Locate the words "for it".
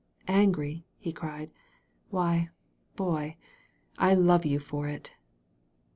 4.57-5.11